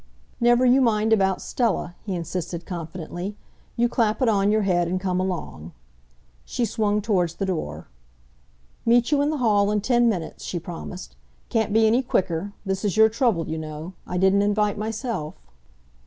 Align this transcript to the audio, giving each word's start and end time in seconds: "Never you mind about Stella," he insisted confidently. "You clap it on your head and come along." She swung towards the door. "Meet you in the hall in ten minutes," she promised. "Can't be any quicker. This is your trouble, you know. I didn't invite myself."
"Never 0.39 0.65
you 0.65 0.81
mind 0.81 1.13
about 1.13 1.43
Stella," 1.43 1.95
he 2.07 2.15
insisted 2.15 2.65
confidently. 2.65 3.37
"You 3.77 3.87
clap 3.87 4.19
it 4.23 4.27
on 4.27 4.49
your 4.49 4.63
head 4.63 4.87
and 4.87 4.99
come 4.99 5.19
along." 5.19 5.73
She 6.43 6.65
swung 6.65 7.03
towards 7.03 7.35
the 7.35 7.45
door. 7.45 7.87
"Meet 8.83 9.11
you 9.11 9.21
in 9.21 9.29
the 9.29 9.37
hall 9.37 9.69
in 9.69 9.79
ten 9.79 10.09
minutes," 10.09 10.43
she 10.43 10.57
promised. 10.59 11.15
"Can't 11.49 11.71
be 11.71 11.85
any 11.85 12.01
quicker. 12.01 12.51
This 12.65 12.83
is 12.83 12.97
your 12.97 13.09
trouble, 13.09 13.47
you 13.47 13.59
know. 13.59 13.93
I 14.07 14.17
didn't 14.17 14.41
invite 14.41 14.75
myself." 14.75 15.35